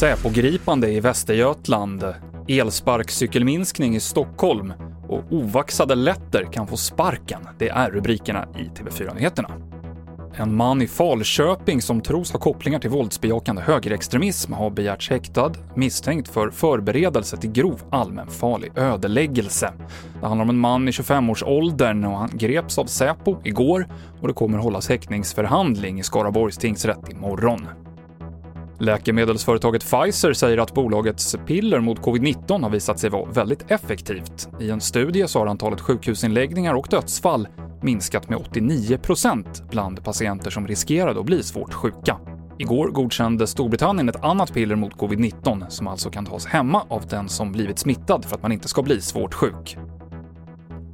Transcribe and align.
Säpogripande 0.00 0.90
i 0.90 1.00
Västergötland, 1.00 2.04
elsparkcykelminskning 2.48 3.96
i 3.96 4.00
Stockholm 4.00 4.72
och 5.08 5.24
ovaxade 5.30 5.94
letter 5.94 6.52
kan 6.52 6.66
få 6.66 6.76
sparken. 6.76 7.40
Det 7.58 7.68
är 7.68 7.90
rubrikerna 7.90 8.48
i 8.58 8.78
TV4-nyheterna. 8.78 9.71
En 10.36 10.56
man 10.56 10.82
i 10.82 10.86
Falköping 10.86 11.82
som 11.82 12.00
tros 12.00 12.32
ha 12.32 12.40
kopplingar 12.40 12.78
till 12.78 12.90
våldsbejakande 12.90 13.62
högerextremism 13.62 14.52
har 14.52 14.70
begärts 14.70 15.10
häktad 15.10 15.52
misstänkt 15.76 16.28
för 16.28 16.50
förberedelse 16.50 17.36
till 17.36 17.52
grov 17.52 17.82
allmänfarlig 17.90 18.78
ödeläggelse. 18.78 19.72
Det 20.20 20.26
handlar 20.26 20.42
om 20.42 20.50
en 20.50 20.58
man 20.58 20.88
i 20.88 20.90
25-årsåldern 20.90 22.04
och 22.04 22.18
han 22.18 22.30
greps 22.32 22.78
av 22.78 22.84
Säpo 22.84 23.36
igår 23.44 23.88
och 24.20 24.28
det 24.28 24.34
kommer 24.34 24.58
hållas 24.58 24.88
häktningsförhandling 24.88 26.00
i 26.00 26.02
Skaraborgs 26.02 26.58
tingsrätt 26.58 27.08
imorgon. 27.10 27.66
Läkemedelsföretaget 28.78 29.82
Pfizer 29.82 30.32
säger 30.32 30.58
att 30.58 30.74
bolagets 30.74 31.36
piller 31.46 31.80
mot 31.80 32.00
covid-19 32.00 32.62
har 32.62 32.70
visat 32.70 32.98
sig 32.98 33.10
vara 33.10 33.30
väldigt 33.30 33.70
effektivt. 33.70 34.48
I 34.60 34.70
en 34.70 34.80
studie 34.80 35.28
så 35.28 35.38
har 35.38 35.46
antalet 35.46 35.80
sjukhusinläggningar 35.80 36.74
och 36.74 36.86
dödsfall 36.90 37.48
minskat 37.82 38.28
med 38.28 38.38
89% 38.38 39.68
bland 39.70 40.04
patienter 40.04 40.50
som 40.50 40.66
riskerade 40.66 41.20
att 41.20 41.26
bli 41.26 41.42
svårt 41.42 41.72
sjuka. 41.72 42.18
Igår 42.58 42.88
godkände 42.88 43.46
Storbritannien 43.46 44.08
ett 44.08 44.24
annat 44.24 44.54
piller 44.54 44.76
mot 44.76 44.92
covid-19 44.92 45.68
som 45.68 45.86
alltså 45.86 46.10
kan 46.10 46.26
tas 46.26 46.46
hemma 46.46 46.82
av 46.88 47.06
den 47.06 47.28
som 47.28 47.52
blivit 47.52 47.78
smittad 47.78 48.24
för 48.24 48.36
att 48.36 48.42
man 48.42 48.52
inte 48.52 48.68
ska 48.68 48.82
bli 48.82 49.00
svårt 49.00 49.34
sjuk. 49.34 49.78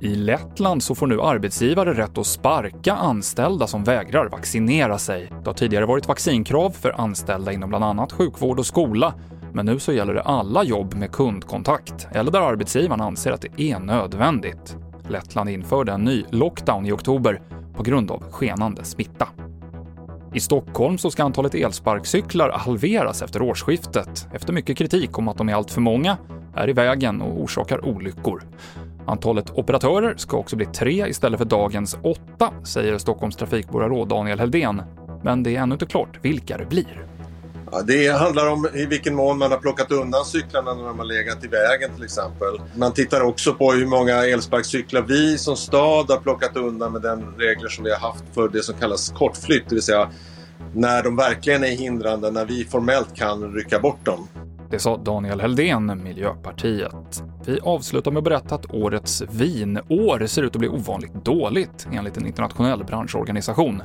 I 0.00 0.14
Lettland 0.14 0.82
så 0.82 0.94
får 0.94 1.06
nu 1.06 1.22
arbetsgivare 1.22 1.94
rätt 1.94 2.18
att 2.18 2.26
sparka 2.26 2.94
anställda 2.94 3.66
som 3.66 3.84
vägrar 3.84 4.28
vaccinera 4.28 4.98
sig. 4.98 5.28
Det 5.28 5.46
har 5.46 5.54
tidigare 5.54 5.86
varit 5.86 6.08
vaccinkrav 6.08 6.70
för 6.70 7.00
anställda 7.00 7.52
inom 7.52 7.68
bland 7.68 7.84
annat 7.84 8.12
sjukvård 8.12 8.58
och 8.58 8.66
skola, 8.66 9.14
men 9.52 9.66
nu 9.66 9.78
så 9.78 9.92
gäller 9.92 10.14
det 10.14 10.22
alla 10.22 10.64
jobb 10.64 10.94
med 10.94 11.12
kundkontakt 11.12 12.08
eller 12.12 12.30
där 12.30 12.40
arbetsgivaren 12.40 13.00
anser 13.00 13.32
att 13.32 13.40
det 13.40 13.62
är 13.62 13.78
nödvändigt. 13.78 14.76
Lettland 15.10 15.50
införde 15.50 15.92
en 15.92 16.04
ny 16.04 16.24
lockdown 16.30 16.86
i 16.86 16.92
oktober 16.92 17.40
på 17.76 17.82
grund 17.82 18.10
av 18.10 18.22
skenande 18.30 18.84
smitta. 18.84 19.28
I 20.34 20.40
Stockholm 20.40 20.98
så 20.98 21.10
ska 21.10 21.24
antalet 21.24 21.54
elsparkcyklar 21.54 22.50
halveras 22.50 23.22
efter 23.22 23.42
årsskiftet 23.42 24.28
efter 24.32 24.52
mycket 24.52 24.78
kritik 24.78 25.18
om 25.18 25.28
att 25.28 25.38
de 25.38 25.48
är 25.48 25.54
alltför 25.54 25.80
många, 25.80 26.16
är 26.54 26.68
i 26.68 26.72
vägen 26.72 27.20
och 27.20 27.42
orsakar 27.42 27.86
olyckor. 27.86 28.42
Antalet 29.06 29.50
operatörer 29.50 30.14
ska 30.16 30.36
också 30.36 30.56
bli 30.56 30.66
tre 30.66 31.08
istället 31.08 31.38
för 31.38 31.44
dagens 31.44 31.98
åtta, 32.02 32.52
säger 32.64 32.98
Stockholms 32.98 33.36
trafikborgarråd 33.36 34.08
Daniel 34.08 34.40
Heldén. 34.40 34.82
Men 35.22 35.42
det 35.42 35.56
är 35.56 35.62
ännu 35.62 35.72
inte 35.72 35.86
klart 35.86 36.18
vilka 36.22 36.58
det 36.58 36.68
blir. 36.68 37.06
Ja, 37.72 37.82
det 37.82 38.08
handlar 38.08 38.46
om 38.46 38.68
i 38.74 38.86
vilken 38.86 39.14
mån 39.14 39.38
man 39.38 39.50
har 39.50 39.58
plockat 39.58 39.90
undan 39.90 40.24
cyklarna 40.24 40.74
när 40.74 40.84
de 40.84 40.98
har 40.98 41.06
legat 41.06 41.44
i 41.44 41.48
vägen 41.48 41.90
till 41.94 42.04
exempel. 42.04 42.60
Man 42.76 42.92
tittar 42.92 43.20
också 43.20 43.54
på 43.54 43.72
hur 43.72 43.86
många 43.86 44.26
elsparkcyklar 44.26 45.02
vi 45.02 45.38
som 45.38 45.56
stad 45.56 46.10
har 46.10 46.18
plockat 46.18 46.56
undan 46.56 46.92
med 46.92 47.02
den 47.02 47.34
regler 47.38 47.68
som 47.68 47.84
vi 47.84 47.90
har 47.90 47.98
haft 47.98 48.24
för 48.34 48.48
det 48.48 48.62
som 48.62 48.74
kallas 48.74 49.10
kortflytt, 49.10 49.64
det 49.68 49.74
vill 49.74 49.82
säga 49.82 50.10
när 50.74 51.02
de 51.02 51.16
verkligen 51.16 51.64
är 51.64 51.68
hindrande, 51.68 52.30
när 52.30 52.44
vi 52.44 52.64
formellt 52.64 53.16
kan 53.16 53.54
rycka 53.54 53.80
bort 53.80 54.04
dem. 54.04 54.28
Det 54.70 54.78
sa 54.78 54.96
Daniel 54.96 55.40
Heldén, 55.40 56.02
Miljöpartiet. 56.04 57.22
Vi 57.46 57.60
avslutar 57.60 58.10
med 58.10 58.18
att 58.18 58.24
berätta 58.24 58.54
att 58.54 58.74
årets 58.74 59.22
vinår 59.30 60.26
ser 60.26 60.42
ut 60.42 60.56
att 60.56 60.58
bli 60.58 60.68
ovanligt 60.68 61.24
dåligt 61.24 61.88
enligt 61.92 62.16
en 62.16 62.26
internationell 62.26 62.84
branschorganisation. 62.84 63.82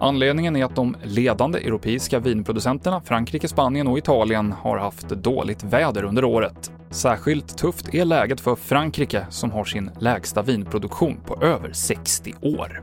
Anledningen 0.00 0.56
är 0.56 0.64
att 0.64 0.76
de 0.76 0.96
ledande 1.02 1.58
europeiska 1.58 2.18
vinproducenterna, 2.18 3.00
Frankrike, 3.00 3.48
Spanien 3.48 3.88
och 3.88 3.98
Italien, 3.98 4.52
har 4.52 4.78
haft 4.78 5.08
dåligt 5.08 5.64
väder 5.64 6.04
under 6.04 6.24
året. 6.24 6.72
Särskilt 6.90 7.58
tufft 7.58 7.94
är 7.94 8.04
läget 8.04 8.40
för 8.40 8.56
Frankrike 8.56 9.26
som 9.30 9.50
har 9.50 9.64
sin 9.64 9.90
lägsta 10.00 10.42
vinproduktion 10.42 11.20
på 11.26 11.42
över 11.42 11.72
60 11.72 12.34
år. 12.42 12.82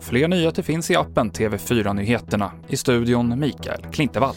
Fler 0.00 0.28
nyheter 0.28 0.62
finns 0.62 0.90
i 0.90 0.96
appen 0.96 1.30
TV4 1.30 1.94
Nyheterna. 1.94 2.52
I 2.68 2.76
studion 2.76 3.38
Mikael 3.38 3.82
Klintevall. 3.92 4.34